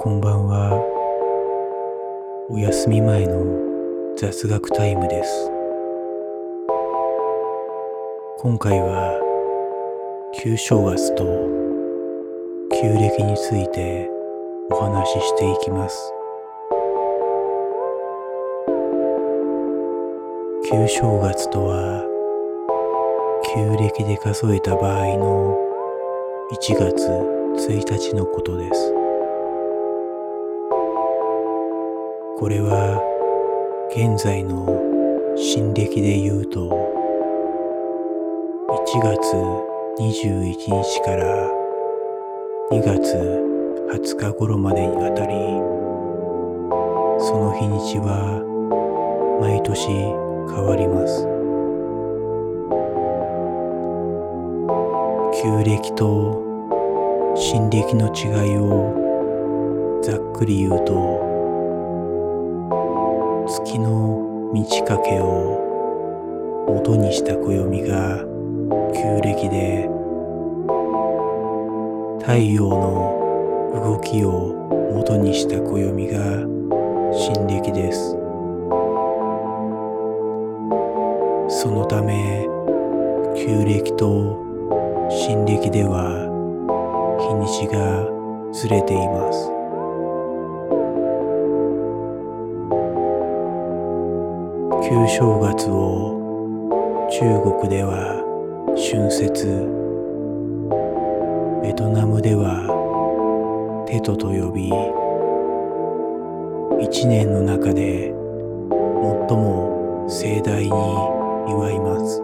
[0.00, 0.78] こんばんは。
[2.48, 5.50] お休み前の雑学タイムです。
[8.38, 9.18] 今回は
[10.40, 11.24] 旧正月と
[12.80, 14.08] 旧暦について
[14.70, 16.14] お話ししていきます。
[20.70, 22.04] 旧正月とは
[23.52, 25.58] 旧暦で数えた場合の
[26.52, 27.08] 1月
[27.68, 28.97] 1日のことです。
[32.38, 33.02] これは
[33.90, 34.64] 現在の
[35.36, 36.70] 新暦で言うと
[38.86, 39.34] 1月
[39.98, 41.50] 21日から
[42.70, 43.18] 2月
[43.90, 45.34] 20日頃までにあたり
[47.18, 48.38] その日にちは
[49.40, 51.26] 毎年変わります。
[55.42, 61.37] 旧暦と新暦の違いをざっくり言うと
[63.48, 68.18] 月の満ち欠けを元にした暦が
[68.92, 69.88] 旧暦で
[72.20, 76.44] 太陽の動きを元にした暦が
[77.10, 78.10] 新暦です。
[81.48, 82.46] そのため
[83.34, 84.44] 旧暦と
[85.08, 86.28] 新暦では
[87.18, 89.57] 日にちがずれています。
[94.88, 96.16] 旧正月を
[97.12, 97.20] 中
[97.60, 98.24] 国では
[98.74, 99.44] 春節
[101.62, 104.72] ベトナムではテトと呼び
[106.82, 108.14] 一年の中で
[109.28, 112.22] 最も盛大に祝います。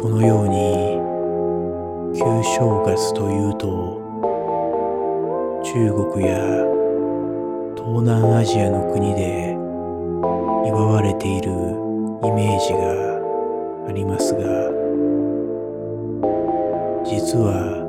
[0.00, 0.96] このように
[2.18, 2.24] 旧
[2.56, 4.00] 正月というと
[5.62, 6.70] 中国や
[7.80, 9.56] 東南アジアの国で
[10.68, 14.40] 祝われているイメージがありますが
[17.08, 17.80] 実は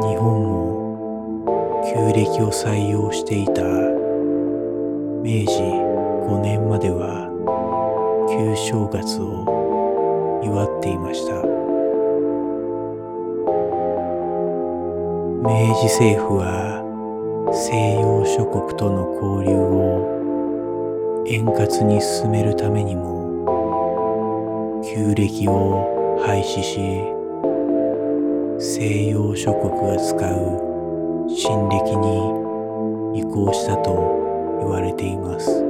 [0.00, 3.62] 日本も旧暦を採用していた
[5.22, 5.52] 明治
[6.26, 7.28] 5年までは
[8.30, 11.34] 旧正月を祝っていました。
[15.44, 16.83] 明治政府は
[17.56, 27.00] 西洋諸国との交流を円滑に進めるためにも旧暦を廃止し
[28.58, 35.64] 西洋諸国が使う新暦に移行したと言われています。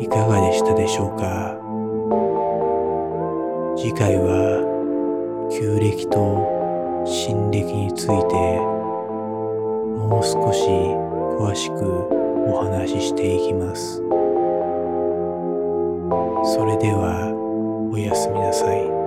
[0.00, 1.56] いかがでしたでしょうか？
[3.76, 4.58] 次回は
[5.52, 6.67] 旧暦と
[7.10, 10.68] 新暦についてもう少し
[11.40, 12.06] 詳しく
[12.46, 14.02] お話ししていきます。
[16.54, 17.32] それでは
[17.90, 18.97] おやすみなさい。